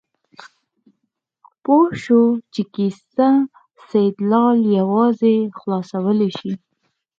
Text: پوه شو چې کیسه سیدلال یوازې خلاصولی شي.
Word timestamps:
پوه 1.63 1.87
شو 2.03 2.21
چې 2.53 2.61
کیسه 2.73 3.29
سیدلال 3.89 4.57
یوازې 4.79 5.35
خلاصولی 5.59 6.29
شي. 6.37 6.53